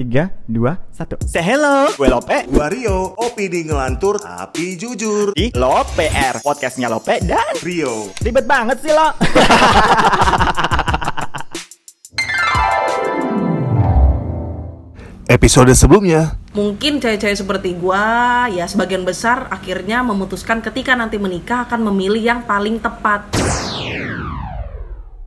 [0.00, 1.20] tiga, dua, satu.
[1.28, 5.36] Say hello, gue Lope Rio, opini ngelantur tapi jujur.
[5.36, 8.08] di Lope R, podcastnya Lope dan Rio.
[8.24, 9.12] ribet banget sih lo.
[15.28, 21.92] Episode sebelumnya, mungkin cewek-cewek seperti gua ya sebagian besar akhirnya memutuskan ketika nanti menikah akan
[21.92, 23.28] memilih yang paling tepat.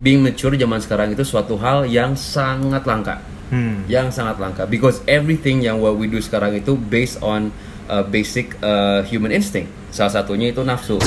[0.03, 3.32] being mature zaman sekarang itu suatu hal yang sangat langka.
[3.85, 7.53] Yang sangat langka because everything yang what we do sekarang itu based on
[7.87, 9.69] uh, basic uh, human instinct.
[9.93, 10.97] Salah satunya itu nafsu.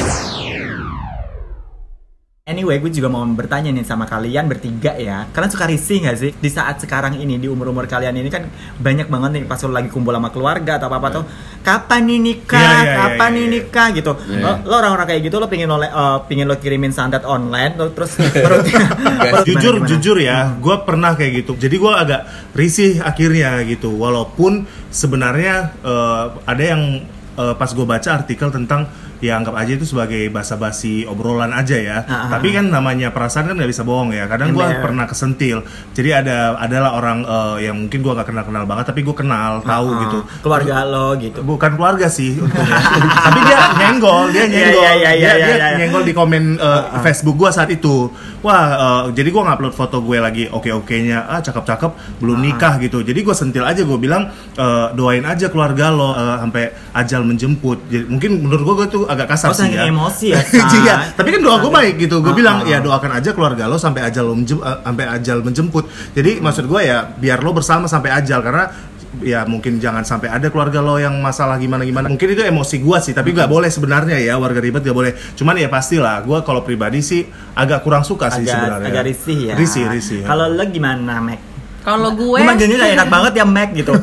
[2.47, 5.27] Anyway, gue juga mau bertanya nih sama kalian bertiga ya.
[5.35, 6.31] Kalian suka risih gak sih?
[6.31, 8.47] Di saat sekarang ini, di umur-umur kalian ini kan
[8.79, 11.25] banyak banget nih pas lo lagi kumpul sama keluarga atau apa-apa tuh.
[11.67, 12.55] Kapan nih nikah?
[12.63, 13.55] Iya, iya, iya, Kapan iya, nih iya.
[13.59, 14.13] nikah gitu.
[14.15, 14.43] Iya.
[14.47, 17.91] Lo, lo orang-orang kayak gitu lo pingin lo, eh, pingin lo kirimin santet online lo
[17.91, 18.15] terus
[18.47, 19.91] perutnya, perut jujur gimana-gimana?
[19.91, 21.53] jujur ya, gue pernah kayak gitu.
[21.59, 22.21] Jadi gue agak
[22.55, 23.91] risih akhirnya gitu.
[23.91, 27.03] Walaupun sebenarnya eh, ada yang
[27.43, 28.87] eh, pas gue baca artikel tentang
[29.19, 31.99] ya anggap aja itu sebagai basa-basi obrolan aja ya.
[32.03, 34.27] Ah, ah, Tapi kan namanya perasaan kan nggak bisa bohong ya.
[34.27, 34.83] Kadang gue Ember.
[34.83, 35.65] pernah kesentil.
[35.93, 39.89] Jadi ada adalah orang eh, yang mungkin gue gak kenal-kenal banget, tapi gue kenal, tahu
[39.89, 40.19] Ah, gitu.
[40.43, 41.41] Keluarga lo gitu.
[41.43, 42.37] bukan keluarga sih
[43.27, 45.69] tapi dia nyenggol dia Iya, nyenggol iya, iya, dia, iya, dia iya.
[45.79, 48.11] nyenggol di komen uh, Facebook gua saat itu
[48.47, 51.91] wah uh, jadi gua ngupload foto gue lagi oke oke nya ah cakep cakep
[52.23, 53.03] belum nikah gitu.
[53.03, 57.83] Jadi gua sentil aja gue bilang uh, doain aja keluarga lo uh, sampai ajal menjemput.
[57.87, 59.83] Jadi, mungkin menurut gua gua tuh agak kasar Oh, sih ya.
[59.85, 60.41] emosi ya,
[60.79, 61.19] Iya, Say.
[61.19, 62.23] tapi kan doa gue baik gitu.
[62.23, 62.69] Gue Ah, bilang ah.
[62.69, 65.85] ya doakan aja keluarga lo sampai ajal lo menjem- uh, sampai ajal menjemput.
[66.13, 68.39] Jadi maksud gue ya biar lo bersama sampai ajal.
[68.39, 68.71] Karena
[69.19, 72.99] ya mungkin jangan sampai ada keluarga lo yang masalah gimana gimana mungkin itu emosi gua
[72.99, 76.61] sih tapi nggak boleh sebenarnya ya warga ribet nggak boleh cuman ya pastilah gua kalau
[76.61, 79.55] pribadi sih agak kurang suka sih Agak, sebenarnya agak risih ya.
[79.55, 80.27] risih risih ya.
[80.27, 81.41] Kalau lo gimana, Mac?
[81.81, 83.95] Kalau gue Gue manggilnya gak enak banget ya Mac gitu.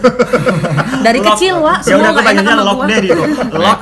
[1.06, 1.36] dari Lock.
[1.36, 2.88] kecil Wak, Ya semua udah gue nggak enak sama lock gua.
[2.88, 3.24] deh gitu.
[3.54, 3.80] Lock.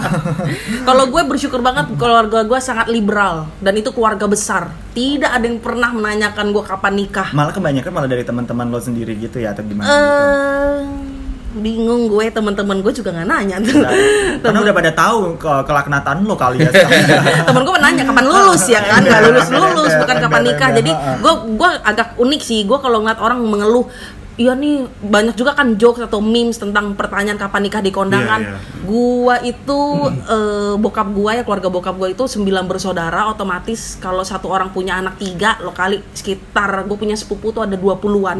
[0.81, 4.73] Kalau gue bersyukur banget keluarga gue sangat liberal dan itu keluarga besar.
[4.91, 7.29] Tidak ada yang pernah menanyakan gue kapan nikah.
[7.29, 10.01] Malah kebanyakan malah dari teman-teman lo sendiri gitu ya atau gimana gitu.
[11.51, 13.83] Bingung gue teman-teman gue juga nggak nanya tuh.
[14.39, 16.71] Karena udah pada tahu ke kelaknatan lo kali ya.
[17.47, 19.03] temen gue nanya kapan lulus ya kan?
[19.03, 20.69] Nggak lulus lulus bukan kapan nikah.
[20.71, 22.59] Ember, jadi ember, gue gue agak unik sih.
[22.63, 23.85] Gue kalau ngeliat orang mengeluh
[24.39, 28.39] Iya nih banyak juga kan jokes atau memes tentang pertanyaan kapan nikah di kondangan.
[28.39, 28.79] Iya, iya.
[28.87, 34.47] Gua itu eh, bokap gua ya keluarga bokap gua itu sembilan bersaudara otomatis kalau satu
[34.47, 38.39] orang punya anak tiga lo kali sekitar gue punya sepupu tuh ada 20-an.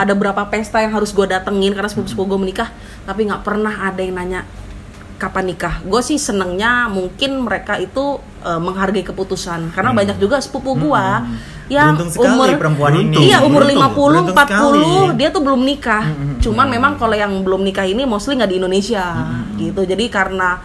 [0.00, 2.72] Ada berapa pesta yang harus gue datengin karena sepupu-sepupu gue menikah
[3.04, 4.48] tapi nggak pernah ada yang nanya
[5.20, 5.84] kapan nikah.
[5.84, 11.24] Gue sih senengnya mungkin mereka itu eh, menghargai keputusan karena banyak juga sepupu gua
[11.66, 13.02] yang Beruntung sekali umur perempuan ini.
[13.02, 13.24] Beruntung.
[13.26, 13.90] Iya umur Beruntung.
[13.90, 14.84] 50, Beruntung sekali.
[15.10, 16.04] 40 dia tuh belum nikah.
[16.38, 19.04] Cuman memang kalau yang belum nikah ini mostly nggak di Indonesia
[19.58, 19.82] gitu.
[19.82, 20.62] Jadi karena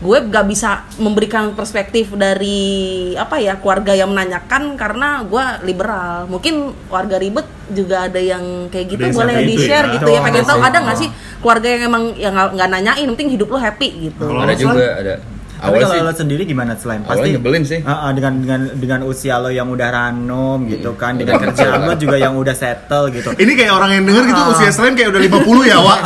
[0.00, 6.24] gue gak bisa memberikan perspektif dari apa ya keluarga yang menanyakan karena gue liberal.
[6.24, 9.94] Mungkin warga ribet juga ada yang kayak gitu yang boleh di share ya.
[10.00, 10.20] gitu ya.
[10.24, 10.82] Pengen tahu ada oh.
[10.88, 11.08] nggak sih
[11.44, 14.24] keluarga yang emang yang nggak nanyain, penting hidup lo happy gitu.
[14.24, 15.14] Kalau ada juga ada.
[15.60, 17.78] Tapi Awalnya kalau sih lo sendiri gimana selain awalnya nyebelin sih.
[17.82, 21.86] Ah, ah, dengan dengan dengan usia lo yang udah ranum gitu kan, dengan kerjaan kerja.
[21.86, 23.28] lo juga yang udah settle gitu.
[23.34, 24.50] ini kayak orang yang denger gitu Ah.
[24.50, 25.98] usia selain kayak udah 50 ya Wak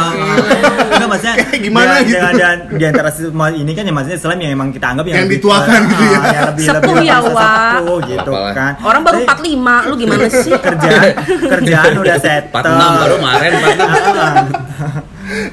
[0.87, 2.19] Enggak maksudnya Kayak gimana di, gitu.
[2.19, 5.15] Di, di, di antara semua ini kan ya maksudnya Islam yang emang kita anggap yang,
[5.15, 6.19] Yang lebih- dituakan gitu ya.
[6.25, 7.79] Yang lebih, Sepuh lebih ya, Wak.
[8.05, 8.53] gitu Apalah.
[8.53, 8.73] kan.
[8.81, 10.53] Orang baru Tapi 45, lu gimana sih?
[10.53, 11.07] kerjaan
[11.45, 12.75] kerjaan udah settle.
[12.75, 14.75] 46 baru kemarin 46.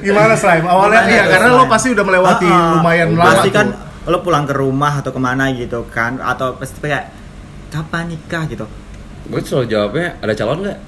[0.00, 3.91] gimana Slime awalnya iya tuh, karena lo pasti udah melewati lumayan lama Pasti kan tuh.
[4.04, 7.10] Lo pulang ke rumah atau ke mana gitu kan atau pasti kayak
[7.68, 8.66] kapan nikah gitu.
[9.24, 10.78] Gue selalu jawabnya ada calon nggak?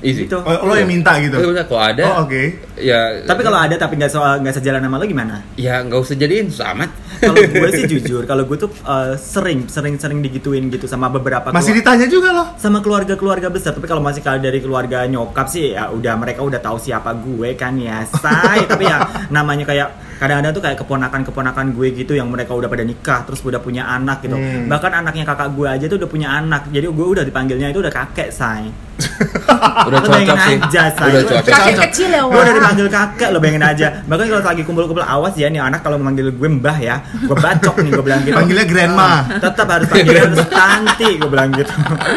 [0.00, 0.24] Easy.
[0.24, 0.38] Gitu.
[0.38, 2.04] Oh, lo yang minta gitu Iya, udah, kalau ada.
[2.06, 2.42] oh oke
[2.80, 3.20] Ya.
[3.20, 5.44] Tapi kalau ada tapi nggak soal nggak sejalan sama lo gimana?
[5.54, 6.88] ya nggak usah jadiin amat.
[7.20, 11.52] Kalau gue sih jujur, kalau gue tuh eh, sering sering sering digituin gitu sama beberapa
[11.52, 15.44] masih keluarga- ditanya juga loh sama keluarga-keluarga besar tapi kalau masih kalau dari keluarga nyokap
[15.44, 19.88] sih ya udah mereka udah tahu siapa gue kan ya say tapi ya namanya kayak
[20.20, 24.20] kadang-kadang tuh kayak keponakan-keponakan gue gitu yang mereka udah pada nikah terus udah punya anak
[24.20, 24.36] gitu.
[24.36, 24.68] Hmm.
[24.68, 26.68] bahkan anaknya kakak gue aja tuh udah punya anak.
[26.68, 28.68] Jadi gue udah dipanggilnya itu udah kakek say.
[29.88, 30.56] Udah cocok sih.
[30.60, 31.08] aja, say.
[31.08, 31.52] Udah cocok.
[31.56, 33.86] Kakek kecil ya, gue udah dipanggil kakek lo bayangin aja.
[34.04, 37.00] Bahkan kalau lagi kumpul-kumpul awas ya nih anak kalau memanggil gue mbah ya.
[37.24, 38.36] Gue bacok nih gue bilang gitu.
[38.36, 39.08] Panggilnya grandma.
[39.08, 41.72] Ah, tetap harus panggil harus tanti gue bilang gitu.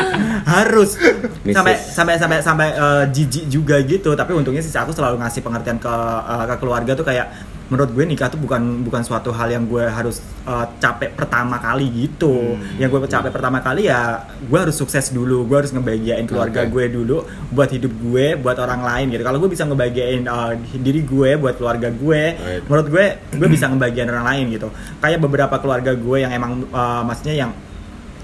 [0.53, 0.99] Harus.
[1.55, 4.11] Sampai sampai sampai sampai eh, jijik juga gitu.
[4.11, 5.95] Tapi untungnya sih aku selalu ngasih pengertian ke
[6.27, 7.31] eh, ke keluarga tuh kayak
[7.65, 11.87] menurut gue nikah tuh bukan bukan suatu hal yang gue harus uh, capek pertama kali
[11.87, 12.75] gitu Hmm.
[12.75, 16.69] yang gue capek pertama kali ya gue harus sukses dulu gue harus ngebahagiain keluarga Oke.
[16.69, 17.17] gue dulu
[17.49, 21.55] buat hidup gue buat orang lain gitu kalau gue bisa ngebahagiain uh, diri gue buat
[21.55, 22.63] keluarga gue Right.
[22.63, 24.67] menurut gue gue bisa ngebahagiain orang lain gitu
[24.99, 27.51] kayak beberapa keluarga gue yang emang uh, maksudnya yang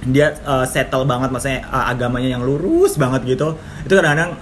[0.02, 4.36] dia uh, settle banget maksudnya uh, agamanya yang lurus banget gitu itu kadang-kadang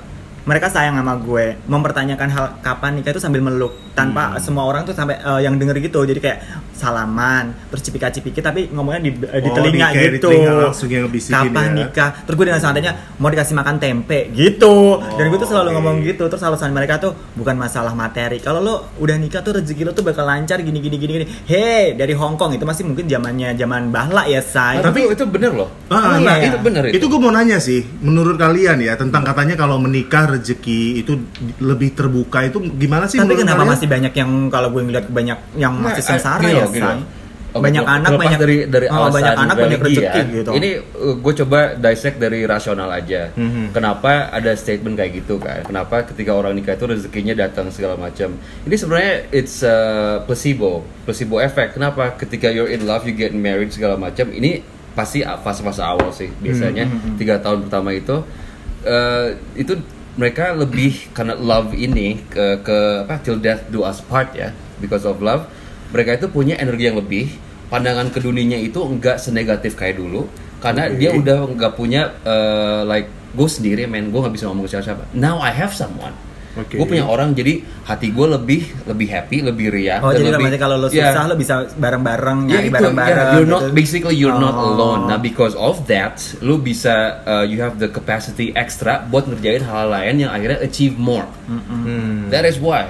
[0.48, 4.40] mereka sayang sama gue mempertanyakan hal kapan nikah itu sambil meluk tanpa Hmm.
[4.40, 6.40] semua orang tuh sampai uh, yang denger gitu jadi kayak
[6.72, 10.88] salaman terus cipika-cipiki tapi ngomongnya di, di Oh, telinga di- kayak di gitu telinga langsung
[10.88, 11.74] yang ngebisikin kapan ya.
[11.76, 14.76] nikah terus gue dengan sangatnya mau dikasih makan tempe gitu
[15.12, 15.76] dan gue tuh selalu oke.
[15.76, 19.84] ngomong gitu terus alasan mereka tuh bukan masalah materi kalau lo udah nikah tuh rezeki
[19.84, 23.06] lo tuh bakal lancar gini gini gini gini hei dari Hong Kong itu masih mungkin
[23.06, 25.70] zamannya zaman bahla ya say Tapi itu, itu bener loh.
[25.88, 26.48] Ah, Oh, nah, iya.
[26.48, 26.96] itu bener itu.
[26.98, 31.14] Itu gue mau nanya sih, menurut kalian ya tentang katanya kalau menikah rezeki itu
[31.58, 33.74] lebih terbuka itu gimana sih tapi kenapa kalian?
[33.74, 37.02] masih banyak yang kalau gue ngeliat banyak yang Nah, masih sengsara gini ya gini.
[37.56, 40.36] Oke, banyak anak banyak dari dari oh, alasan banyak anak banyak rezeki ya.
[40.36, 40.70] gitu Ini
[41.24, 43.34] gue coba dissect dari rasional aja.
[43.34, 43.72] Mhm.
[43.72, 45.64] Kenapa ada statement kayak gitu kan?
[45.66, 48.36] Kenapa ketika orang nikah itu rezekinya datang segala macam?
[48.68, 49.78] Ini sebenarnya it's a
[50.28, 51.80] placebo, placebo effect.
[51.80, 52.20] Kenapa?
[52.20, 54.28] Ketika you're in love, you get married segala macam.
[54.30, 54.62] Ini
[54.98, 56.90] pasti fase-fase awal sih biasanya
[57.22, 58.18] tiga tahun pertama itu
[58.82, 59.78] eh, itu
[60.18, 64.52] mereka lebih karena love ini ke ke apa till death do us part ya.
[64.82, 65.46] Because of love.
[65.94, 67.32] Mereka itu punya energi yang lebih.
[67.72, 70.26] Pandangan ke dunianya itu enggak senegatif kayak dulu.
[70.58, 70.98] Karena Oke.
[70.98, 75.14] dia udah nggak punya eh, like gue sendiri men gue nggak bisa ngomong ke siapa-siapa.
[75.14, 76.27] Now I have someone
[76.58, 76.76] Oke.
[76.76, 80.76] gue punya orang jadi hati gue lebih lebih happy lebih riah oh jadi lebih- kalau
[80.76, 81.10] lo Ya.
[81.10, 83.74] susah lo bisa bareng-bareng Ya nyari itu, bareng-bareng ya, you're not gitu.
[83.74, 84.74] basically you're not Oh.
[84.74, 85.02] alone.
[85.06, 89.88] Nah, because of that, lu bisa uh, you have the capacity extra buat ngerjain hal
[89.88, 91.30] lain yang akhirnya achieve more.
[91.46, 92.28] Hmm.
[92.28, 92.90] That is why,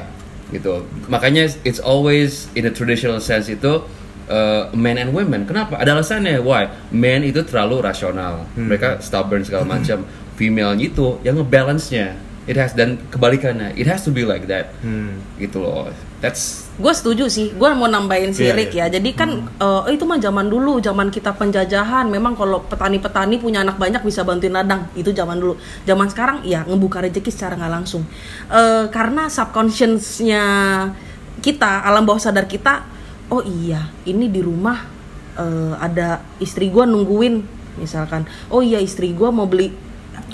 [0.49, 0.87] gitu.
[1.05, 3.83] Makanya it's always in a traditional sense itu
[4.25, 5.43] uh, men and women.
[5.43, 5.75] Kenapa?
[5.75, 6.39] Ada alasannya.
[6.39, 6.67] Why?
[6.89, 8.47] Men itu terlalu rasional.
[8.53, 10.07] Mereka stubborn segala macam.
[10.35, 12.13] Female itu yang ngebalance-nya.
[12.47, 13.75] It has dan kebalikannya.
[13.75, 14.71] It has to be like that.
[14.79, 15.19] Hmm.
[15.35, 15.91] Gitu loh.
[16.23, 18.85] That's gue setuju sih gue mau nambahin si Iya, Rick iya.
[18.85, 23.65] ya jadi kan eh, itu mah zaman dulu zaman kita penjajahan memang kalau petani-petani punya
[23.65, 25.57] anak banyak bisa bantuin ladang itu zaman dulu
[25.89, 28.05] zaman sekarang ya ngebuka rezeki secara nggak langsung
[28.47, 30.44] Eh, karena subconsciousnya
[31.41, 32.85] kita alam bawah sadar kita
[33.33, 34.85] oh iya ini di rumah
[35.33, 37.41] eh, ada istri gue nungguin
[37.81, 39.73] misalkan oh iya istri gue mau beli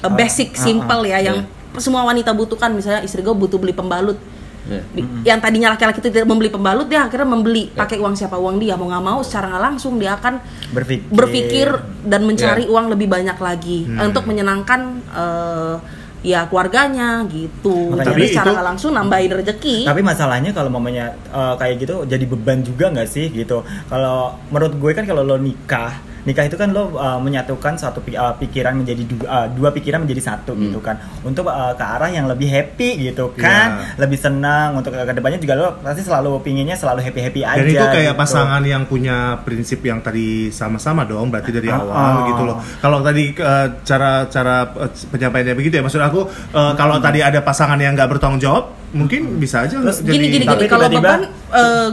[0.03, 1.39] eh, basic ah, ah, simple ya yang
[1.77, 2.69] semua wanita butuhkan.
[2.69, 4.17] Misalnya istri gue butuh beli pembalut.
[4.63, 7.67] Bi- yang tadinya laki-laki itu tidak membeli pembalut dia akhirnya membeli.
[7.69, 8.35] Pakai uang siapa?
[8.35, 8.73] Uang dia.
[8.73, 10.39] Mau nggak mau secara nggak langsung dia akan
[10.71, 11.11] berpikir.
[11.11, 11.67] berpikir
[12.01, 12.71] dan mencari Ya.
[12.71, 14.81] uang lebih banyak lagi untuk menyenangkan
[15.11, 15.75] eh,
[16.23, 17.91] ya keluarganya gitu.
[17.91, 19.77] Makanya Tapi secara itu- nggak langsung nambahin rezeki.
[19.83, 23.67] Tapi masalahnya kalau mamanya eh, kayak gitu jadi beban juga nggak sih gitu.
[23.85, 28.15] Kalau menurut gue kan kalau lo nikah, nikah itu kan lo eh, menyatukan satu eh,
[28.39, 30.63] pikiran menjadi dua, eh, dua pikiran menjadi satu Hmm.
[30.65, 30.95] gitu kan.
[31.21, 34.07] Untuk eh, ke arah yang lebih happy gitu kan, Iya.
[34.07, 37.59] lebih senang untuk ke depannya juga lo pasti selalu pinginnya selalu happy happy aja.
[37.59, 38.21] Dan itu kayak gitu.
[38.21, 42.25] pasangan yang punya prinsip yang tadi sama-sama dong, berarti dari Ah, awal ah.
[42.29, 42.57] gitu loh.
[42.79, 46.21] Kalau tadi eh, cara cara eh, penyampaiannya begitu ya, maksud aku
[46.51, 50.25] eh, kalau tadi ada pasangan yang nggak bertanggung jawab, mungkin bisa aja Terus jadi gini
[50.29, 51.21] gini Tapi gini kalau beban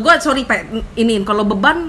[0.01, 1.89] gue sorry pak ini kalau beban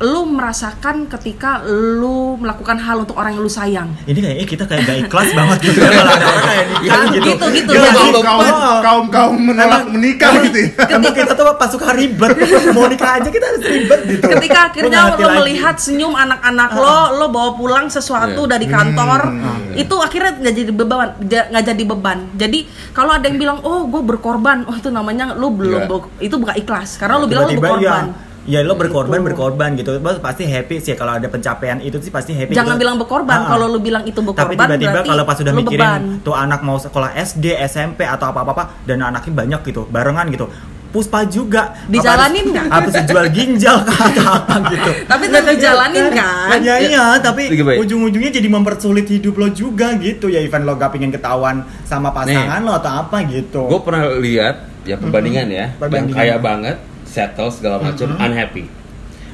[0.00, 4.80] lu merasakan ketika lu melakukan hal untuk orang yang lu sayang Ini kayaknya kita kayak
[4.82, 7.20] gak ikhlas banget gitu ya kalau ada orang kayak nikah Ya, gitu.
[7.22, 7.70] gitu, gitu.
[7.70, 8.20] Ya, kaum, gitu.
[8.22, 8.40] kaum,
[8.80, 10.68] kaum kaum menolak menikah gitu ya.
[10.90, 12.30] Emang kita tuh pasukan ribet,
[12.72, 14.24] mau nikah aja kita harus ribet gitu.
[14.26, 15.24] ketika akhirnya lagi.
[15.36, 18.50] melihat senyum anak-anak lo lo bawa pulang sesuatu Iya.
[18.50, 19.76] dari kantor Hmm.
[19.76, 22.58] itu akhirnya nggak jadi beban nggak jadi beban jadi
[22.90, 25.90] kalau ada yang bilang oh gue berkorban oh itu namanya lo belum Iya.
[25.90, 29.26] ber- itu bukan ikhlas karena lo bilang tiba-tiba berkorban ya ya lo berkorban Gitu.
[29.30, 32.82] berkorban gitu Bos, pasti happy sih kalau ada pencapaian itu sih pasti happy jangan gitu.
[32.82, 35.78] bilang berkorban kalau lo bilang itu tapi berkorban tiba-tiba berarti kalau pas udah lo mikirin
[35.78, 36.02] beban.
[36.20, 40.50] tuh anak mau sekolah SD SMP atau apa apa dan anaknya banyak gitu barengan gitu
[40.90, 42.66] Puspa juga Dijalanin nggak?
[42.66, 46.58] Apa harus jual ginjal kah atau apa gitu Tapi tetap dijalanin kan?
[46.58, 47.46] Ya iya, tapi
[47.78, 52.58] ujung-ujungnya jadi mempersulit hidup lo juga gitu ya Ivan lo gak pengen ketahuan sama pasangan
[52.66, 53.70] lo atau apa gitu.
[53.70, 56.18] gue pernah lihat ya perbandingan ya yang Perbandingan.
[56.18, 56.76] kaya banget
[57.10, 58.70] settle segala macam unhappy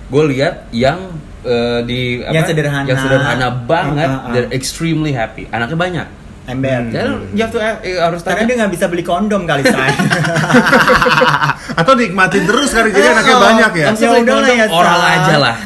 [0.06, 0.96] gue lihat yang
[1.42, 2.86] eh, di Yang sederhana.
[2.86, 4.32] yang sederhana banget Uh, uh, uh.
[4.32, 6.08] they're extremely happy anaknya banyak
[6.46, 6.78] Ember.
[6.86, 9.90] jadi you have to eh, harus Karena tanya dia nggak bisa beli kondom kali say.
[11.80, 13.84] Atau nikmatin terus kali jadi anaknya banyak ya.
[13.84, 15.56] Ya beli udah lah kondom, ya, oral aja lah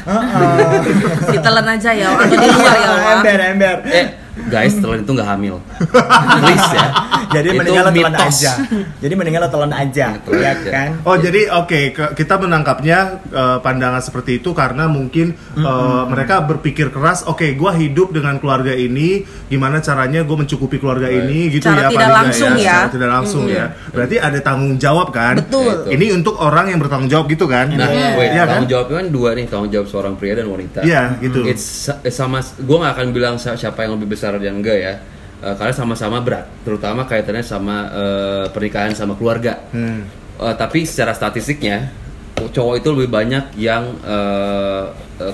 [1.32, 3.12] Ditelan aja ya, atau di luar ya, Wak.
[3.14, 3.76] ember ember.
[3.86, 4.06] eh
[4.46, 5.56] guys telan itu nggak hamil
[6.40, 6.88] please ya
[7.30, 8.52] Jadi Itu mendingan lo telan aja.
[8.98, 10.90] Jadi mendingan lo telan aja, Telan ya kan?
[11.04, 16.90] Oh jadi oke ke- kita menangkapnya eh, pandangan seperti itu karena mungkin eh, mereka berpikir
[16.90, 21.22] keras oke gua hidup dengan keluarga ini gimana caranya gue mencukupi keluarga Right.
[21.24, 22.58] ini gitu Secara ya tidak langsung ya.
[22.58, 25.70] secara tidak langsung ya berarti ada tanggung jawab kan Betul.
[25.70, 25.90] Betul.
[25.92, 28.08] ini untuk orang yang bertanggung jawab gitu kan Nah, Iya.
[28.12, 28.48] wait, Iya kan?
[28.52, 30.82] tanggung jawabnya kan dua nih, tanggung jawab seorang pria dan wanita.
[30.82, 31.40] Iya, gitu.
[31.44, 31.62] It's,
[32.00, 34.94] it's sama, gue gak akan bilang si- siapa yang lebih besar dan enggak ya.
[35.40, 39.56] Eh, karena sama-sama berat, terutama kaitannya sama eh, pernikahan sama keluarga.
[39.72, 40.04] Hmm.
[40.36, 41.88] Eh, tapi secara statistiknya,
[42.36, 44.84] cowok itu lebih banyak yang eh,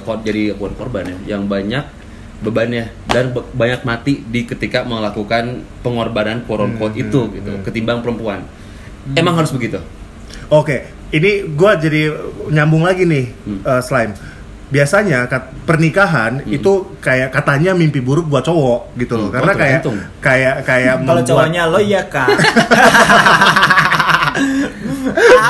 [0.06, 1.82] kor- jadi bukan korban ya, yang banyak
[2.36, 8.44] bebannya dan be- banyak mati di ketika melakukan pengorbanan quote unquote itu gitu, ketimbang perempuan.
[9.16, 9.82] Emang harus begitu.
[10.46, 12.14] Oke, ini gua jadi
[12.52, 13.58] nyambung lagi nih, Hmm.
[13.64, 14.14] eh, slime.
[14.66, 19.56] Biasanya kat- pernikahan itu kayak katanya mimpi buruk buat cowok gitu loh, Hmm, karena oh,
[19.56, 19.96] kayak tergantung.
[20.18, 22.28] kayak kayak Kalau membuat- cowoknya lo ya kak.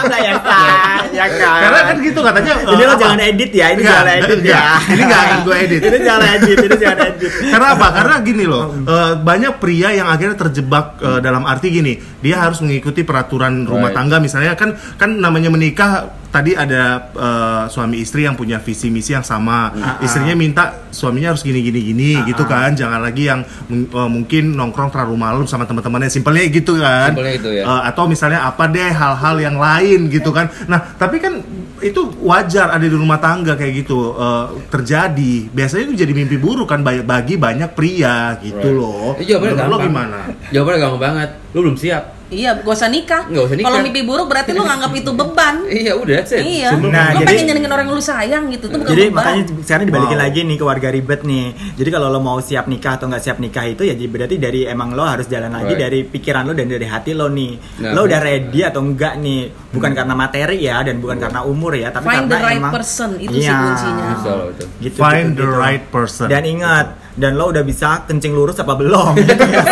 [0.07, 1.59] Lah ya kak, ya kak.
[1.59, 2.53] Karena kan gitu katanya.
[2.63, 3.01] ini eh, lo apa?
[3.01, 4.55] jangan edit ya, ini Enggak, jangan edit enggak.
[4.55, 4.71] ya.
[4.87, 5.81] Ini nggak akan gue edit.
[5.89, 7.31] ini jangan edit, ini jangan edit.
[7.47, 7.87] Karena apa?
[7.91, 12.61] Karena gini loh, eh, banyak pria yang akhirnya terjebak eh, dalam arti gini, dia harus
[12.61, 13.97] mengikuti peraturan rumah Right.
[13.97, 15.91] tangga misalnya kan kan namanya menikah
[16.27, 21.41] tadi ada eh, suami istri yang punya visi misi yang sama, istrinya minta suaminya harus
[21.41, 26.09] gini gini gini gitu kan, jangan lagi yang eh, mungkin nongkrong terlalu malam sama teman-temannya,
[26.09, 27.63] simpelnya gitu kan, Simpelnya itu ya.
[27.63, 31.41] Eh, atau misalnya apa deh hal-hal yang lain gitu kan, nah tapi kan
[31.77, 36.67] itu wajar ada di rumah tangga kayak gitu eh, terjadi, biasanya itu jadi mimpi buruk
[36.67, 38.73] kan bagi- banyak pria gitu Right.
[38.75, 39.13] loh.
[39.17, 39.87] Eh, jawabannya Menurut lo gampang.
[39.87, 40.19] gimana?
[40.49, 41.29] Jawabannya gampang banget.
[41.53, 42.16] Lu belum siap.
[42.27, 43.23] Iya, gak usah nikah.
[43.25, 43.69] Nggak usah nikah.
[43.69, 45.55] Kalau mimpi buruk berarti lu nganggap itu beban.
[45.77, 46.31] Iya udah, it.
[46.35, 46.69] Iya.
[46.75, 49.15] Nah, lu jadi- pengen nyenengin orang yang lu sayang gitu, itu bukan Jadi beban.
[49.17, 50.25] makanya sekarang dibalikin Wow.
[50.25, 51.47] lagi nih ke warga ribet nih.
[51.75, 54.61] Jadi kalau lo mau siap nikah atau nggak siap nikah itu ya jadi berarti dari
[54.65, 55.81] emang lo harus jalan lagi Right.
[55.81, 57.53] dari pikiran lo dan dari hati lo nih.
[57.79, 57.93] Nah.
[57.93, 59.41] lo udah ready atau enggak nih?
[59.71, 62.73] Bukan karena materi ya dan bukan karena umur ya, tapi Find karena the right emang
[62.73, 63.57] person, itu sih Iya.
[63.61, 64.05] kuncinya.
[64.11, 64.65] Bisa loh itu.
[64.81, 65.59] Gitu, Find gitu, the gitu.
[65.59, 66.27] right person.
[66.27, 69.15] Dan ingat, dan lo udah bisa kencing lurus apa belum?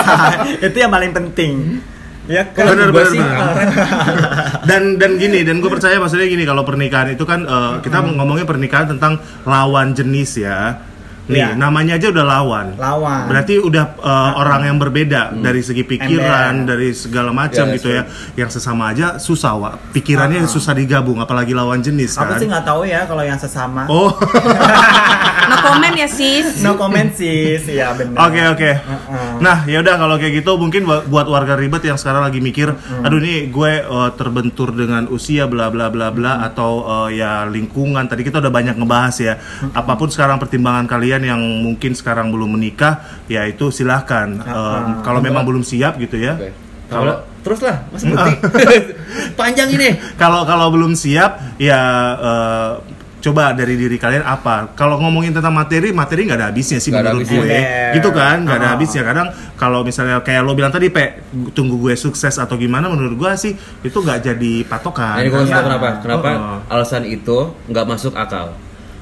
[0.64, 1.54] Itu yang paling penting.
[2.24, 2.72] Ya kan?
[2.72, 3.52] Bener, bener, sih, bener.
[4.64, 8.44] dan dan gini dan gue percaya maksudnya gini kalau pernikahan itu kan eh, kita ngomongnya
[8.44, 10.80] pernikahan tentang lawan jenis ya
[11.24, 11.48] nih Iya.
[11.54, 13.24] namanya aja udah lawan Lawan.
[13.26, 16.68] berarti udah eh, orang yang berbeda dari segi pikiran Ember.
[16.70, 18.02] dari segala macam Yeah, gitu ya
[18.36, 20.48] yang sesama aja susah wa pikirannya Ah.
[20.48, 23.84] susah digabung apalagi lawan jenis Aku kan sih nggak tahu ya kalau yang sesama.
[23.86, 24.12] oh
[25.64, 26.60] Comment ya sis.
[26.60, 28.28] No comment sis, ya benar.
[28.28, 28.70] Oke oke.
[29.40, 32.68] Nah ya udah kalau kayak gitu mungkin bu- buat warga ribet yang sekarang lagi mikir,
[33.00, 38.04] aduh nih gue uh, terbentur dengan usia bla bla bla bla atau uh, ya lingkungan.
[38.04, 39.34] Tadi kita udah banyak ngebahas ya.
[39.72, 44.28] Apa pun sekarang pertimbangan kalian yang mungkin sekarang belum menikah, ya itu silahkan.
[44.44, 46.36] Um, kalau memang belum siap gitu ya.
[46.36, 46.50] Oke.
[46.84, 48.32] Kalau terus lah, berhenti?
[49.40, 49.88] Panjang ini.
[50.20, 51.80] kalau kalau belum siap ya
[52.16, 52.70] uh,
[53.24, 57.08] coba dari diri kalian apa kalau ngomongin tentang materi materi nggak ada habisnya sih ada
[57.08, 57.40] menurut habisnya.
[57.40, 57.60] gue
[57.96, 58.72] gitu kan nggak ada Ah.
[58.74, 63.16] habisnya kadang kalau misalnya kayak lo bilang tadi pe tunggu gue sukses atau gimana menurut
[63.16, 65.56] gue sih itu nggak jadi patokan Nah, ini gue Iya.
[65.58, 65.88] kenapa?
[65.98, 66.58] Kenapa Oh.
[66.70, 68.52] alasan itu nggak masuk akal?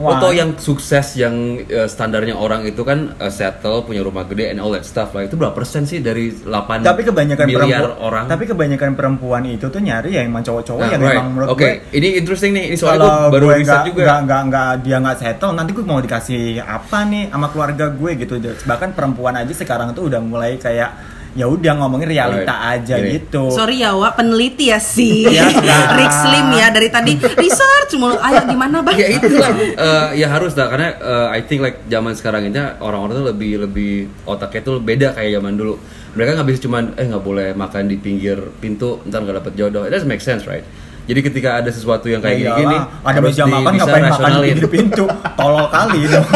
[0.03, 0.19] Why?
[0.19, 4.51] Lo tau yang sukses yang eh, standarnya orang itu kan eh, settle, punya rumah gede
[4.51, 5.25] and all that stuff lah.
[5.25, 8.25] Itu berapa persen sih dari 8 tapi kebanyakan miliar perempuan orang?
[8.27, 11.15] tapi kebanyakan perempuan itu tuh nyari ya emang cowok-cowok Nah, yang right.
[11.15, 12.65] emang menurut Oke, gue ini interesting nih.
[12.75, 14.15] Ini soalnya kalau gue baru gue riset nggak juga.
[14.27, 18.35] nggak nggak dia nggak settle nanti gue mau dikasih apa nih sama keluarga gue gitu
[18.67, 22.73] bahkan perempuan aja sekarang tuh udah mulai kayak ya udah ngomongin realita Right.
[22.85, 23.17] aja Gini.
[23.19, 25.25] gitu Sorry ya, Wak, peneliti ya sih.
[25.33, 25.97] Kak.
[25.97, 28.17] Rick Slim ya dari tadi research mulu.
[28.17, 28.93] Ayo gimana, Bang?
[28.95, 33.15] ya itulah Eh, ya harus lah karena eh, I think like zaman sekarang ini orang-orang
[33.15, 33.93] tuh lebih lebih
[34.25, 35.75] otaknya tuh beda kayak zaman dulu
[36.13, 39.83] mereka nggak bisa cuman eh nggak boleh makan di pinggir pintu ntar nggak dapet jodoh
[39.83, 40.61] it doesn't make sense right
[41.03, 44.31] jadi ketika ada sesuatu yang kayak Ya gini-gini iyalah, ada meja makan bisa ngapain makan
[44.47, 45.05] di pintu?
[45.35, 46.01] Tolol kali.
[46.07, 46.27] Dong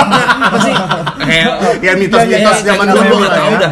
[0.46, 0.74] apa sih
[1.26, 1.46] kayak
[1.82, 3.70] ya mitos-mitos Iya, zaman kayak dulu gitu, gua nggak lah tahu dah.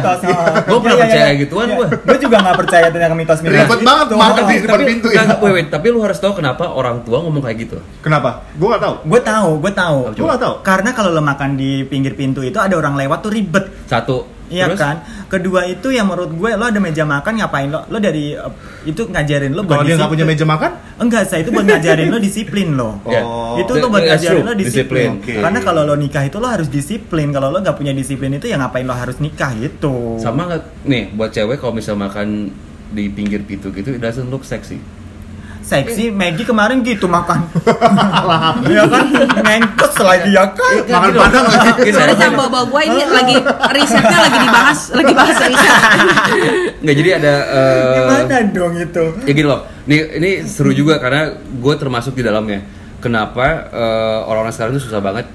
[0.65, 1.87] Gua pernah percaya gituan, gua.
[1.87, 3.55] gue juga nggak percaya tentang mitos-mitos.
[3.55, 5.07] Ribet banget makan di depan pintu.
[5.11, 7.77] ya wait, wait, tapi lu harus tahu kenapa orang tua ngomong kayak gitu.
[8.03, 8.43] Kenapa?
[8.55, 8.95] Gue nggak tahu.
[9.07, 9.97] Gue tahu gue tahu.
[10.15, 10.53] Gue nggak tahu.
[10.63, 13.65] karena kalau lo makan di pinggir pintu itu ada orang lewat tuh ribet.
[13.87, 14.79] Satu Iya Terus?
[14.79, 14.95] kan.
[15.25, 17.81] Kedua itu yang menurut gue lo ada meja makan ngapain lo?
[17.89, 18.53] Lo dari eh,
[18.85, 20.13] itu ngajarin lo buat kalau dia nggak disiplin.
[20.13, 22.89] punya meja makan Enggak, saya itu buat ngajarin lo disiplin lo.
[23.03, 23.57] Oh.
[23.61, 25.09] itu tuh buat That's ngajarin true, lo disiplin.
[25.19, 25.35] Oke.
[25.41, 27.27] Karena kalau lo nikah itu lo harus disiplin.
[27.35, 30.17] Kalau lo nggak punya disiplin itu ya ngapain lo harus nikah gitu.
[30.21, 32.53] sama nggak nih buat cewek kalau misal makan
[32.95, 34.79] di pinggir pintu gitu it doesn't look sexy
[35.65, 37.49] seksi Maggie kemarin gitu makan.
[38.69, 39.05] Ya kan?
[39.41, 40.73] Mengkes lagi ya kan?
[40.85, 41.69] Makan padang lagi.
[41.81, 41.97] Gitu.
[41.97, 43.35] Soalnya sama bawa gue ini lagi
[43.73, 45.73] risetnya lagi dibahas, lagi bahas riset.
[46.85, 49.05] Nggak jadi ada eh, gimana dong itu?
[49.25, 49.61] ya gini loh.
[49.85, 52.61] Ini ini seru juga karena gue termasuk di dalamnya.
[53.01, 55.25] Kenapa eh, orang-orang sekarang itu susah banget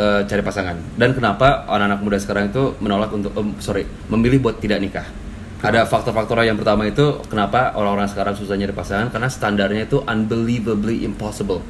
[0.00, 0.76] eh, cari pasangan?
[0.96, 5.23] Dan kenapa anak-anak muda sekarang itu menolak untuk sorry memilih buat tidak nikah
[5.64, 9.08] ada faktor-faktor yang pertama itu kenapa orang-orang sekarang susah nyari pasangan?
[9.08, 11.64] Karena standarnya itu unbelievably impossible.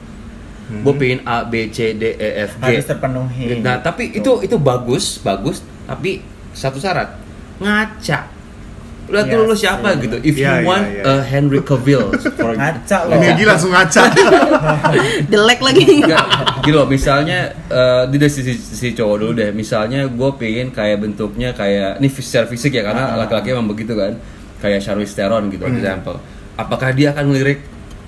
[0.64, 2.74] Gue pengen A B C D E F G.
[2.74, 3.62] Harus terpenuhi.
[3.62, 7.14] Nah, tapi itu itu bagus, bagus, tapi satu syarat.
[7.62, 8.33] Ngaca.
[9.04, 9.99] Lihat Iya dulu lu siapa sih.
[10.02, 10.16] gitu.
[10.18, 11.02] If Iya, you iya, want iya.
[11.04, 14.02] a Henry Cavill for ngaca loh Ini gila langsung ngaca.
[15.30, 15.84] Jelek lagi.
[16.00, 16.26] Enggak,
[16.61, 19.50] gitu loh, misalnya eh, di dari sisi, sisi cowok dulu deh.
[19.50, 23.92] Misalnya gue pengen kayak bentuknya kayak ini fis- secara fisik ya karena laki-laki emang begitu
[23.92, 24.16] kan.
[24.58, 26.16] Kayak Charlize Theron gitu, example.
[26.54, 27.61] Apakah dia akan melirik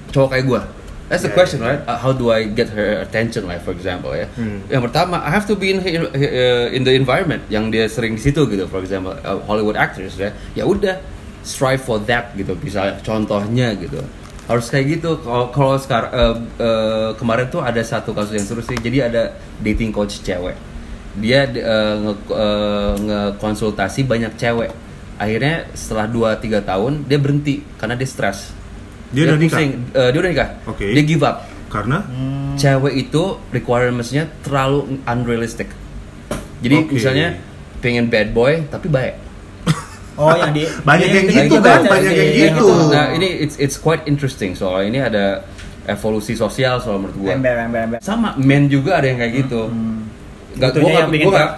[0.09, 0.61] cowok kayak gue?
[1.07, 1.79] That's the question, right?
[1.87, 4.27] Uh, how do I get her attention, like for example ya?
[4.67, 8.23] Yang pertama, I have to be in uh, in the environment yang dia sering di
[8.23, 10.35] situ gitu, for example, uh, Hollywood actress ya.
[10.59, 10.99] Ya udah,
[11.47, 12.59] strive for that gitu.
[12.59, 14.03] Bisa contohnya gitu.
[14.51, 15.23] Harus kayak gitu.
[15.23, 18.75] Kalau kalau sekarang uh, uh, kemarin tuh ada satu kasus yang seru sih.
[18.75, 20.59] Jadi ada dating coach cewek.
[21.23, 24.75] Dia uh, nge, uh, ngekonsultasi banyak cewek.
[25.23, 28.66] Akhirnya setelah 2-3 tahun dia berhenti karena dia stres.
[29.15, 29.59] Dia udah nikah?
[29.59, 29.71] pusing.
[29.95, 30.49] Eh, dia udah nikah.
[30.67, 30.87] Oke.
[30.95, 31.37] Dia give up.
[31.67, 31.99] Karena
[32.57, 33.23] Cewek itu
[33.53, 35.69] requirements-nya terlalu unrealistic.
[36.65, 36.93] Jadi Oke.
[36.97, 37.37] misalnya
[37.85, 39.15] pengen bad boy tapi baik.
[40.21, 42.67] oh yang di Banyak yang gitu kan, banyak yang gitu.
[42.89, 45.25] Nah, ini it's it's quite interesting soalnya ini ada
[45.87, 47.31] evolusi sosial soal menurut gua.
[47.37, 49.71] ember ember ember Sama men juga ada yang kayak gitu.
[50.57, 51.51] Gak, gua Butuhnya gak, yang bikin gua gak,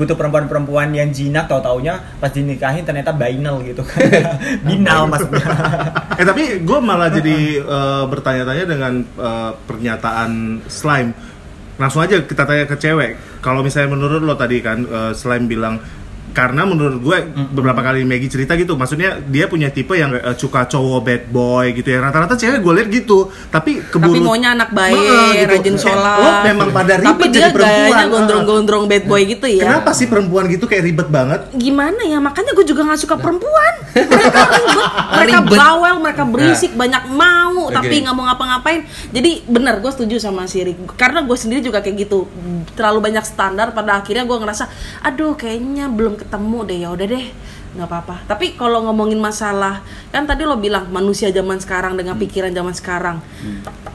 [0.00, 4.08] butuh perempuan-perempuan yang jinak tau taunya pas dinikahin ternyata binal gitu kan
[4.68, 5.44] binal maksudnya
[6.20, 10.30] eh tapi gue malah jadi eh, bertanya-tanya dengan eh, pernyataan
[10.66, 11.12] slime.
[11.78, 13.38] Langsung aja kita tanya ke cewek.
[13.38, 15.78] Kalau misalnya menurut lo tadi kan eh, slime bilang
[16.38, 17.18] karena menurut gue
[17.50, 21.74] beberapa kali Maggie cerita gitu, maksudnya dia punya tipe yang eh, suka cowok bad boy
[21.74, 21.98] gitu ya.
[21.98, 23.18] Rata-rata cewek gue lihat gitu,
[23.50, 25.50] tapi keburu Tapi maunya anak baik, Heeh, gitu.
[25.50, 26.18] rajin Eh, sholat.
[26.22, 28.04] Lo memang pada ribet Tapi dia jadi perempuan.
[28.06, 29.62] gondrong-gondrong bad boy gitu ya.
[29.66, 31.40] Kenapa sih perempuan gitu kayak ribet banget?
[31.52, 32.22] Gimana ya?
[32.22, 33.74] Makanya gue juga nggak suka perempuan.
[33.98, 34.14] Mereka
[34.54, 35.58] ribet, mereka Ribet.
[35.58, 37.74] bawel, mereka berisik, banyak mau, Oke.
[37.74, 38.80] tapi nggak mau ngapa-ngapain.
[39.10, 40.78] Jadi benar, gue setuju sama si Rick.
[40.94, 42.30] Karena gue sendiri juga kayak gitu.
[42.76, 43.74] Terlalu banyak standar.
[43.74, 44.68] Pada akhirnya gue ngerasa,
[45.02, 46.78] aduh kayaknya belum ketemu deh.
[46.84, 47.24] Ya udah deh,
[47.80, 48.16] nggak apa-apa.
[48.28, 49.80] Tapi kalau ngomongin masalah,
[50.12, 53.16] kan tadi lo bilang manusia zaman sekarang dengan pikiran zaman sekarang.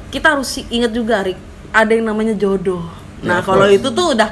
[0.10, 1.38] Kita harus ingat juga, Rick.
[1.70, 2.82] Ada yang namanya jodoh.
[3.22, 4.30] Nah, of kalau itu tuh udah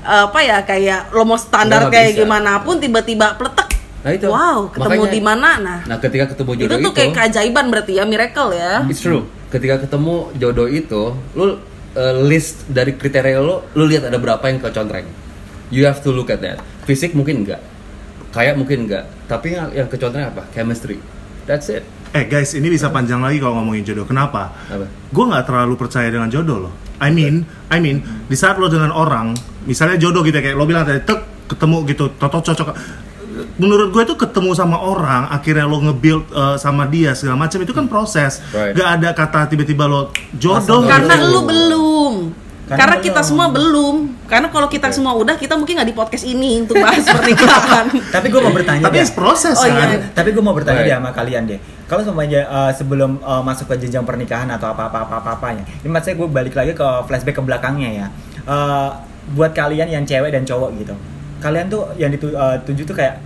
[0.00, 2.20] apa ya kayak lo mau standar Udah nggak kayak bisa.
[2.24, 3.68] gimana pun tiba-tiba pletek
[4.00, 4.32] Nah, itu.
[4.32, 8.08] wow ketemu di mana nah, Nah, ketika ketemu itu jodoh tuh kayak keajaiban berarti ya
[8.08, 9.28] miracle ya It's true.
[9.52, 11.58] Ketika ketemu jodoh itu, lu
[11.98, 15.04] uh, list dari kriteria lu, lu lihat ada berapa yang kecontreng.
[15.74, 16.62] You have to look at that.
[16.90, 17.62] Fisik mungkin enggak,
[18.34, 20.42] kayak mungkin enggak, tapi yang, yang kecontreng apa?
[20.50, 20.98] Chemistry.
[21.46, 21.86] That's it.
[22.10, 24.02] Eh guys, ini bisa panjang lagi kalau ngomongin jodoh.
[24.02, 24.50] Kenapa?
[24.66, 24.90] Apa?
[24.90, 26.74] Gue nggak terlalu percaya dengan jodoh loh.
[26.98, 29.38] I mean, I mean, di saat lo dengan orang,
[29.70, 32.74] misalnya jodoh gitu ya, kayak lo bilang tadi, tek, ketemu gitu, toto cocok.
[33.62, 37.70] Menurut gue itu ketemu sama orang, akhirnya lo nge-build uh, sama dia segala macam itu
[37.70, 38.42] kan proses.
[38.50, 38.74] Right.
[38.74, 40.82] Gak ada kata tiba-tiba lo jodoh.
[40.90, 41.30] karena gitu.
[41.30, 42.14] lu belum
[42.70, 46.22] Karena karena kita semua belum karena kalau kita semua udah kita mungkin nggak di podcast
[46.22, 49.10] ini untuk bahas pernikahan tapi gue mau bertanya Tapi deh.
[49.10, 49.88] proses Oh, kan.
[49.90, 49.98] iya.
[50.08, 50.88] tapi gue mau bertanya Right.
[50.88, 54.86] deh sama kalian deh kalau semuanya uh, sebelum uh, masuk ke jenjang pernikahan atau apa
[54.86, 58.06] apa apa apa apanya ini maksudnya gue balik lagi ke flashback ke belakangnya ya
[58.40, 58.88] Uh,
[59.30, 60.94] buat kalian yang cewek dan cowok gitu
[61.38, 63.20] kalian tuh yang dituju tuh kayak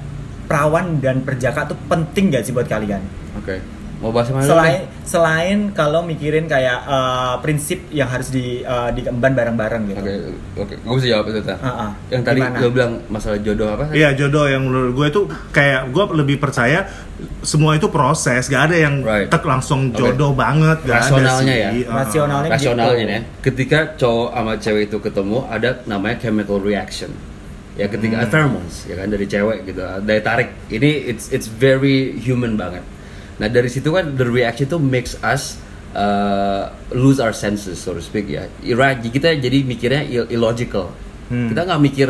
[0.44, 2.98] perawan dan perjaka tuh penting gak sih buat kalian
[3.35, 3.62] Oke.
[4.04, 4.38] Mau bahas mana?
[4.38, 4.84] dulu selain nih?
[5.02, 10.14] selain kalau mikirin kayak uh, prinsip yang harus di uh, diemban bareng-bareng gitu Oke,
[10.58, 10.74] oke.
[10.78, 11.56] Gue bisa jawab itu, Ta.
[11.56, 11.90] Ah, ah.
[12.06, 12.58] Yang tadi Gimana?
[12.58, 13.84] lo bilang masalah jodoh apa?
[13.90, 16.84] Iya jodoh yang menurut gue itu kayak gue lebih percaya
[17.40, 19.26] semua itu proses, gak ada yang Right.
[19.26, 21.70] tek langsung jodoh banget, gak Rasionalnya ada ya?
[21.70, 21.82] sih.
[21.82, 21.96] Uh-uh.
[21.96, 23.08] Rasionalnya rasionalnya gitu.
[23.10, 27.08] ya ketika cowok sama cewek itu ketemu ada namanya chemical reaction
[27.74, 28.30] ya ketika Hmm.
[28.30, 32.84] pheromones ya kan dari cewek gitu daya tarik ini it's it's very human banget
[33.36, 35.58] nah dari situ kan the reaction itu makes us
[35.92, 40.90] uh, lose our senses so to speak ya Ira- kita jadi mikirnya ill- illogical
[41.24, 41.48] Hmm.
[41.48, 42.08] kita nggak mikir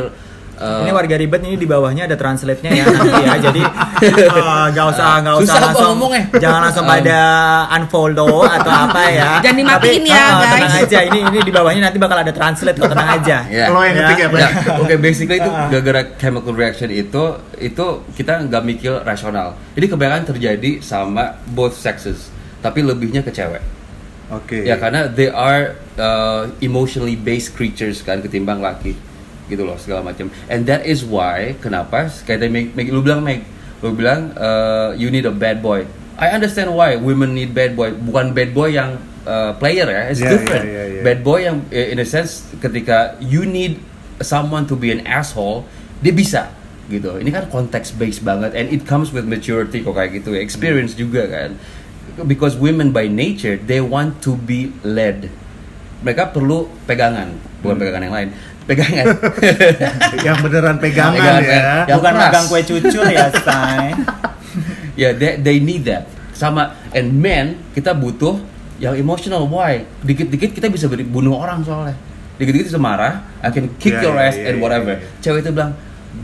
[0.57, 3.35] uh, Ini warga ribet ini di bawahnya ada translate-nya ya nanti ya.
[3.51, 6.23] Jadi eh, nggak usah nggak usah Susah apa langsung ngomongnya?
[6.37, 7.21] jangan langsung pada
[7.73, 9.31] unfollow atau apa ya.
[9.45, 10.53] Jangan dimatiin Tapi, ya, eh, guys.
[10.55, 13.39] Tenang aja ini ini di bawahnya nanti bakal ada translate kok tenang aja.
[13.55, 13.71] Ya.
[13.71, 14.07] Lo yang Ya.
[14.11, 14.29] ngetik ya?
[14.35, 17.23] Ya, oke basically itu gara-gara chemical reaction itu
[17.57, 19.55] itu kita nggak mikir rasional.
[19.75, 22.31] Jadi kebanyakan terjadi sama both sexes.
[22.59, 23.61] tapi lebihnya ke cewek.
[24.33, 24.65] Oke.
[24.65, 28.97] Ya karena they are uh, emotionally based creatures kan ketimbang laki
[29.47, 30.33] gitu loh segala macam.
[30.49, 33.45] And that is why kenapa kayak tadi Meg, Meg- lu bilang Meg,
[33.85, 35.85] lu bilang uh, you need a bad boy.
[36.15, 37.91] I understand why women need bad boy.
[37.91, 40.65] Bukan bad boy yang uh, player ya, it's Yeah, different.
[40.65, 41.05] yeah, yeah, yeah.
[41.05, 43.83] Bad boy yang in a sense ketika you need
[44.23, 45.67] someone to be an asshole,
[46.01, 46.55] dia bisa
[46.87, 47.19] gitu.
[47.19, 51.27] Ini kan konteks based banget and it comes with maturity kok kayak gitu, experience juga
[51.27, 51.59] kan.
[52.25, 55.27] Because women by nature they want to be led.
[56.05, 58.29] Mereka perlu pegangan, bukan pegangan yang lain.
[58.65, 59.05] Pegangan.
[60.27, 61.53] yang beneran pegangan Pegangan, ya.
[61.53, 61.85] kan?
[61.85, 62.23] Yang Bukan keras.
[62.25, 63.85] magang kue cucur ya, say.
[64.95, 68.39] ya they, they need that sama and men kita butuh
[68.79, 71.95] yang emotional why dikit-dikit kita bisa bunuh orang soalnya
[72.35, 75.19] dikit-dikit bisa marah I can kick Yeah, your yeah, ass yeah, and yeah, whatever yeah.
[75.21, 75.73] cewek itu bilang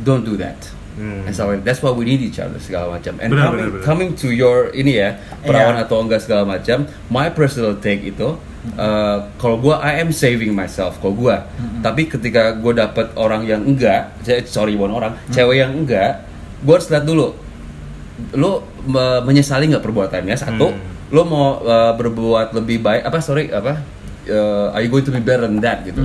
[0.00, 0.58] don't do that
[0.90, 1.22] Hmm.
[1.24, 3.86] and so that's why we need each other segala macam and Benar, coming, benar, benar.
[3.86, 5.86] coming to your ini ya perawan Iya.
[5.86, 8.36] atau enggak segala macam my personal take itu
[8.76, 11.48] uh, kalau gua I am saving myself kalau gua.
[11.80, 14.12] Tapi ketika gua dapet orang yang enggak
[14.46, 16.24] sorry bukan orang cewek yang enggak
[16.60, 17.32] gua harus lihat dulu.
[18.36, 20.36] Lo me- menyesali nggak perbuatannya?
[20.36, 20.80] Satu Hmm.
[21.10, 23.82] lo mau uh, berbuat lebih baik apa sorry apa
[24.28, 26.04] uh, are you going to be better than that gitu?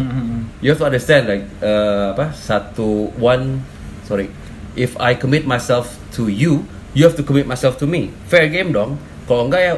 [0.64, 3.62] You have to understand like uh, apa satu one
[4.04, 4.32] sorry
[4.74, 6.64] if I commit myself to you
[6.96, 8.16] you have to commit myself to me.
[8.26, 8.96] Fair game dong.
[9.28, 9.74] Kalau enggak ya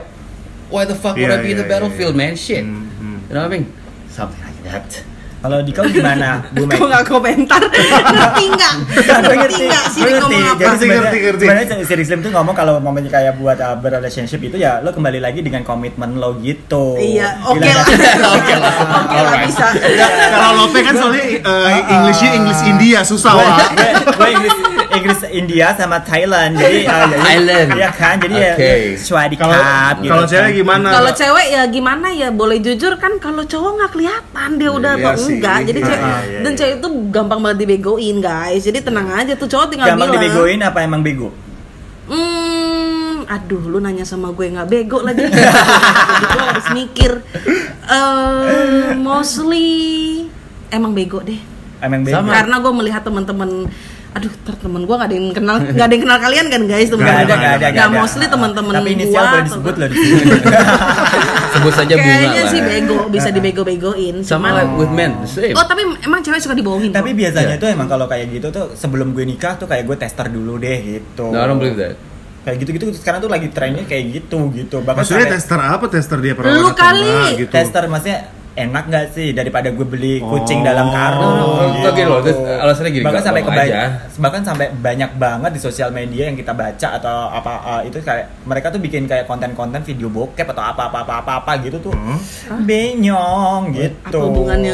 [0.69, 2.35] why the fuck would I be in the battlefield man?
[2.35, 2.63] Shit.
[2.63, 3.27] Hmm, hmm.
[3.27, 3.73] you know what I mean?
[4.09, 5.03] Something like that
[5.37, 6.75] Kalau di kau gimana, Bu Meg?
[6.75, 7.61] Kok nggak komentar?
[7.61, 8.73] ngerti nggak?
[9.29, 10.59] Ngerti nggak sih ngomong apa?
[10.73, 14.57] Jadi Ngerti, ngerti, sebenarnya si Rislim tuh ngomong kalau mamanya kayak buat uh, berrelationship itu
[14.57, 16.97] ya lo kembali lagi dengan komitmen lo gitu.
[16.97, 17.85] Iya, oke Bilang lah.
[17.85, 19.65] kan- Oke lah, oke lah bisa.
[20.27, 23.47] Kalau Lope kan soalnya uh, Englishnya English India susah gue,
[24.09, 24.29] gue
[24.89, 27.67] Inggris India sama Thailand jadi uh, Thailand.
[27.71, 28.65] iya kan jadi Oke.
[28.65, 30.31] ya swadi Kalau cup gitu kalau kan.
[30.31, 30.87] cewek gimana?
[30.89, 35.03] Kalau cewek ya gimana ya boleh jujur kan kalau cowok nggak kelihatan dia udah Iya
[35.03, 35.26] apa sih.
[35.27, 36.57] Enggak jadi cewek iya, iya, dan iya.
[36.59, 40.59] cewek itu gampang banget dibegoin guys jadi tenang aja tuh cowok tinggal gampang bilang dibegoin
[40.63, 41.29] apa emang bego
[42.07, 45.27] Hmm, aduh lu nanya sama gue nggak bego lagi.
[46.23, 47.19] Gue harus mikir.
[47.83, 49.67] Eh, mostly
[50.71, 51.39] emang bego deh.
[51.83, 52.23] emang bego.
[52.31, 53.67] Karena gue melihat teman-teman
[54.09, 56.87] aduh ter temen gue gak ada yang kenal gak ada yang kenal kalian kan guys
[56.87, 57.99] temen Nggak gue ada, nggak ada, nggak Nah, ada.
[57.99, 60.21] mostly teman-teman tapi inisial gua boleh disebut loh di sini
[61.53, 65.63] sebut saja bunga kayaknya lah sih bego bisa dibego-begoin sama like with men same oh
[65.63, 67.55] tapi emang cewek suka dibohongin tapi biasanya Iya.
[67.57, 70.77] tuh emang kalau kayak gitu tuh sebelum gue nikah tuh kayak gue tester dulu deh
[70.79, 71.95] gitu no I don't believe that
[72.41, 75.85] kayak gitu gitu sekarang tuh lagi trennya kayak gitu gitu bahkan Maksudnya tester apa?
[75.85, 77.03] Tester dia perawan Lu kali.
[77.03, 77.51] enggak gitu.
[77.51, 78.19] tester maksudnya
[78.57, 80.33] enak nggak sih daripada gue beli Oh.
[80.33, 84.01] kucing dalam karung no, no, gini loh, this- alasannya gini, bahkan sampai aja.
[84.17, 88.25] bahkan sampai banyak banget di sosial media yang kita baca atau apa uh, itu kayak
[88.43, 91.93] mereka tuh bikin kayak konten-konten video bokep atau apa apa apa apa, apa gitu tuh
[92.59, 94.73] benyong gitu apa hubungannya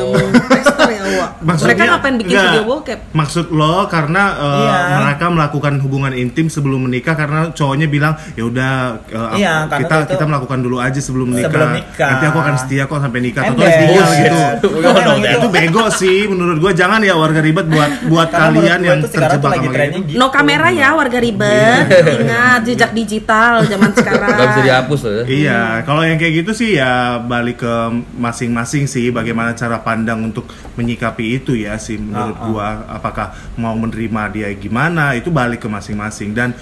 [0.64, 1.30] sama ya Wak?
[1.64, 2.48] mereka ngapain bikin enggak.
[2.50, 4.78] video bokep Maksud lo karena uh, Iya.
[5.02, 8.72] mereka melakukan hubungan intim sebelum menikah karena cowoknya bilang ya udah
[9.06, 11.50] uh, Iya, kita itu- kita melakukan dulu aja sebelum menikah.
[11.50, 12.10] Sebelum nikah.
[12.10, 13.42] Nanti aku akan setia kok sampai nikah.
[13.44, 14.24] Atau Tinggal Bullshit.
[14.24, 14.68] gitu.
[14.74, 15.36] Bukan Emang gitu.
[15.36, 19.00] itu bego sih menurut gua jangan ya warga ribet buat buat Karena kalian gue yang
[19.02, 20.10] terjebak lagi sama trennya gitu.
[20.10, 21.84] gitu No kamera ya warga ribet.
[22.20, 24.30] Ingat jejak digital zaman sekarang.
[24.30, 27.74] nggak bisa dihapus loh ya Iya, kalau yang kayak gitu sih ya balik ke
[28.14, 32.48] masing-masing sih bagaimana cara pandang untuk menyikapi itu ya sih menurut Ah, ah.
[32.48, 36.54] gua apakah mau menerima dia gimana itu balik ke masing-masing dan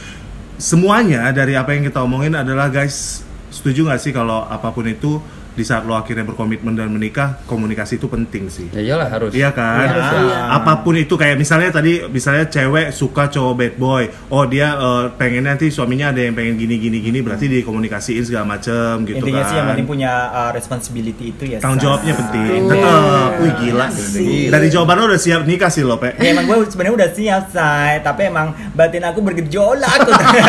[0.56, 5.18] semuanya dari apa yang kita omongin adalah guys setuju nggak sih kalau apa pun itu
[5.52, 8.72] di saat lo akhirnya berkomitmen dan menikah komunikasi itu penting sih.
[8.72, 9.84] ya iyalah harus Iya kan?
[9.84, 10.40] Iya.
[10.56, 14.04] Apa pun itu kayak misalnya tadi misalnya cewek suka cowok bad boy.
[14.32, 18.56] Oh dia eh, pengen nanti suaminya ada yang pengen gini gini gini berarti dikomunikasiin segala
[18.56, 19.50] macem gitu intinya kan.
[19.50, 22.62] sih yang penting punya uh, responsibility itu ya tanggung jawabnya penting.
[22.68, 22.80] Betul.
[22.80, 23.30] Tetap.
[23.44, 23.88] Wih gila.
[23.92, 24.48] Sih.
[24.48, 26.16] Dari jawaban lo udah siap nikah sih lo, Pe.
[26.16, 30.00] Ya emang gue sebenarnya udah siap say, tapi emang batin aku bergejolak.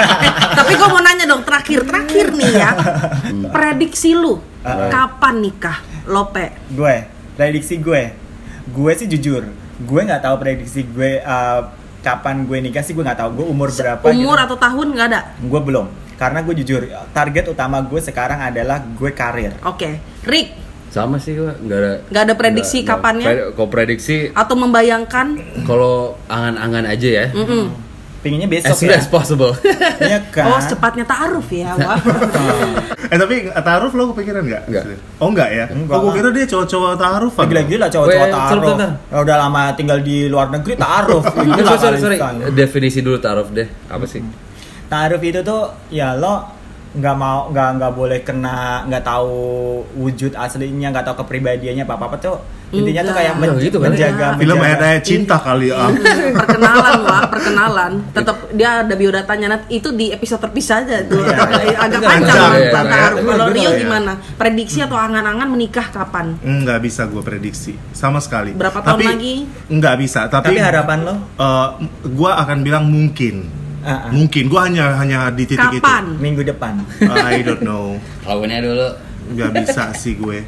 [0.59, 2.71] Tapi gue mau nanya dong terakhir terakhir nih ya.
[3.55, 5.79] Prediksi lu kapan nikah?
[6.05, 6.47] Lope.
[6.69, 6.97] gue,
[7.35, 8.03] prediksi gue,
[8.67, 9.47] gue sih jujur,
[9.79, 11.61] gue nggak tahu prediksi gue uh,
[12.01, 13.31] kapan gue nikah sih gue nggak tahu.
[13.37, 14.03] Gue umur berapa?
[14.05, 14.45] Umur gitu.
[14.45, 15.21] atau tahun nggak ada?
[15.41, 19.55] Gue belum, karena gue jujur target utama gue sekarang adalah gue karir.
[19.63, 19.99] Oke.
[20.23, 20.49] Rick
[20.93, 23.25] sama sih gua nggak ada Nggak ada prediksi nggak- kapannya?
[23.25, 25.27] pre- kalau prediksi atau membayangkan?
[25.65, 27.73] kalau angan-angan aja ya Mm-mm.
[28.23, 29.03] Pinginnya as besok soon ya.
[29.03, 29.51] as possible
[30.07, 30.47] Iya kan?
[30.47, 31.75] Oh secepatnya taaruf ya.
[31.75, 31.99] Wah.
[33.11, 34.63] Eh tapi taruh lo kepikiran nggak?
[34.71, 34.85] Nggak.
[35.19, 35.67] Oh enggak ya?
[35.75, 35.95] Enggak.
[35.99, 37.33] Oh gue kira dia cowok-cowok taruh.
[37.35, 38.75] Ya, gila-gila cowok-cowok taruh.
[39.11, 41.19] Ya, udah lama tinggal di luar negeri taruh.
[41.83, 42.55] sorry, sorry, sorry.
[42.55, 44.23] definisi dulu taruh deh apa sih
[44.87, 46.62] Taruh itu tuh ya lo
[46.93, 49.33] nggak mau nggak nggak boleh kena nggak tahu
[49.97, 52.37] wujud aslinya nggak tahu kepribadiannya apa apa tuh
[52.71, 53.53] intinya tuh kayak Enggak.
[53.53, 53.85] men- Gitu kan?
[53.87, 55.77] menjaga Film menjaga- ayat ayat cinta kali ya.
[56.33, 61.69] perkenalan Wak, perkenalan tetap dia ada biodatanya Nah, itu di episode terpisah aja tuh agak
[61.93, 63.09] Itu panjang panjang, ya.
[63.13, 63.77] Kalau Rio ya.
[63.77, 68.53] gimana prediksi atau angan-angan menikah kapan Nggak bisa gue prediksi sama sekali.
[68.53, 69.35] Berapa tahun Tapi- lagi?
[69.69, 70.21] Nggak bisa.
[70.27, 71.69] Tapi, tapi harapan lo eh,
[72.11, 73.62] gua akan bilang mungkin.
[73.83, 74.11] Ah, ah.
[74.15, 74.47] Mungkin.
[74.47, 77.11] Gua hanya hanya di titik kapan minggu depan itu.
[77.11, 77.99] I don't know.
[78.23, 78.89] Kawinnya dulu.
[79.35, 80.43] Nggak bisa sih gue.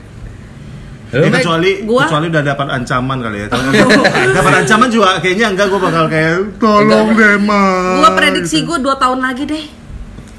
[1.15, 3.49] Ya, kecuali Gua- kecuali udah dapat ancaman kali ya.
[4.39, 8.03] Dapat ancaman juga kayaknya enggak gue bakal kayak tolong deh mas.
[8.03, 9.65] gua prediksi gua dua tahun lagi deh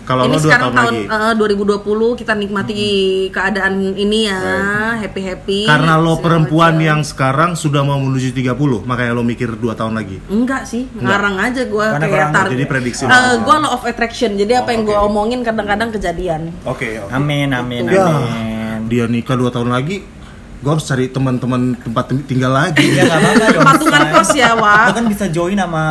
[0.05, 1.25] Kalau ini lo sekarang tahun, tahun, lagi.
[1.25, 1.33] eh,
[1.81, 1.81] 2020
[2.15, 2.75] kita nikmati
[3.27, 4.39] keadaan ini ya
[4.97, 9.73] happy happy Karena lo perempuan yang sekarang sudah mau menuju 30, makanya lo mikir dua
[9.73, 10.21] tahun lagi.
[10.27, 13.41] enggak sih ngarang aja gua Karena kayak target jadi prediksi Eh, lo.
[13.41, 15.07] gua law of attraction jadi apa Oh, yang gua oke.
[15.07, 17.09] omongin kadang-kadang kejadian Oke, oke.
[17.09, 20.05] amin amin Ya, amin dia nikah dua tahun lagi,
[20.55, 22.85] gue harus cari teman-teman tempat tinggal lagi.
[22.89, 25.83] ya nggak apa-apa dong patungan kos ya Wak kan bisa join sama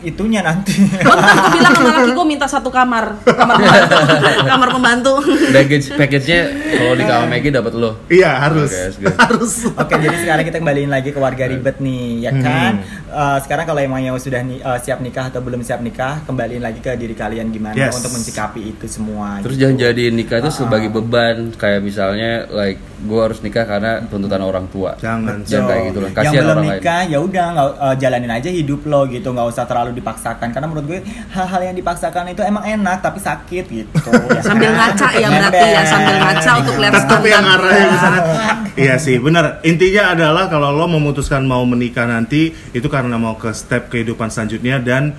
[0.00, 3.96] itunya nanti gue bilang sama laki gue minta satu kamar Kamar pembantu
[4.50, 5.12] Kamar pembantu
[5.52, 6.40] Package package-nya
[6.72, 7.90] kalau di kamar Maggie dapat lo.
[8.06, 9.14] Iya harus, good.
[9.14, 9.52] harus.
[9.72, 12.82] Oke, jadi sekarang kita kembaliin lagi ke warga ribet nih, ya kan?
[13.04, 16.60] Eh, sekarang kalau emang yang sudah ni- eh, siap nikah atau belum siap nikah, kembaliin
[16.60, 17.96] lagi ke diri kalian gimana Yes.
[17.96, 19.38] untuk mencikapi itu semua.
[19.40, 19.62] Terus gitu.
[19.62, 20.56] jangan jadi nikah itu Ah.
[20.56, 24.94] sebagai beban kayak misalnya like gue harus nikah karena tuntutan orang tua.
[24.96, 25.42] Jangan.
[25.42, 26.10] Jangan kayak gitu lah.
[26.10, 26.80] yang Kasihan belum orang lain.
[26.80, 30.66] nikah ya udah nggak eh, jalanin aja hidup lo gitu nggak usah terlalu dipaksakan karena
[30.66, 34.94] menurut gue hal-hal yang dipaksakan itu emang enak tapi sakit gitu ya Sambil kan?
[34.94, 38.20] ngaca ya berarti ya Sambil ngaca untuk lihat Tetap yang arahnya ke sana.
[38.72, 39.60] Iya sih, benar.
[39.68, 44.80] Intinya adalah kalau lo memutuskan mau menikah nanti itu karena mau ke step kehidupan selanjutnya
[44.80, 45.12] dan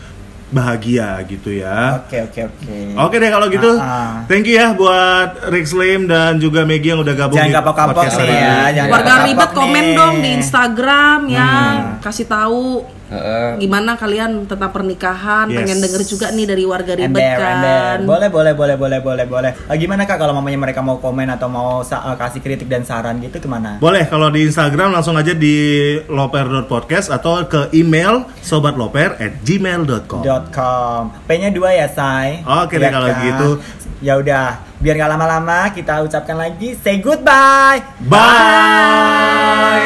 [0.53, 1.99] bahagia gitu ya.
[1.99, 4.11] oke oke oke Oke deh kalau gitu, Ah, ah.
[4.25, 7.95] thank you ya buat Rick Slim dan juga Maggie yang udah gabung Jangan di kapok-kapok
[7.95, 11.97] podcast nih hari ya, jangan Warga kapok ribet komen dong di Instagram ya Hmm.
[11.99, 13.49] Kasih tahu Heeh.
[13.60, 15.58] gimana kalian tentang pernikahan Yes.
[15.62, 17.97] Pengen denger juga nih dari warga ribet Ember, kan ember.
[18.04, 19.52] Boleh, boleh, boleh, boleh, boleh, boleh.
[19.69, 23.19] Eh, gimana kak kalau mamanya mereka mau komen atau mau eh, kasih kritik dan saran
[23.19, 23.78] gitu ke mana?
[23.78, 25.56] Boleh kalau di Instagram langsung aja di
[26.08, 30.23] loper.podcast atau ke email sobatloper@gmail.com.
[30.49, 31.02] .com.
[31.23, 32.41] P-nya dua ya, Say.
[32.43, 33.21] Oke deh, Iya kalau kan?
[33.21, 33.49] gitu.
[34.04, 37.80] Ya udah, biar nggak lama-lama kita ucapkan lagi say goodbye.
[38.04, 39.84] Bye.